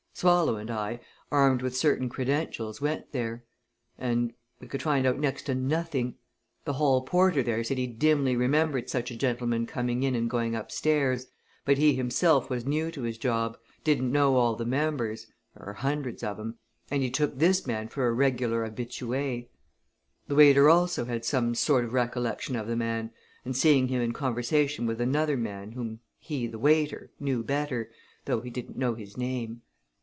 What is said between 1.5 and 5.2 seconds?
with certain credentials, went there. And we could find out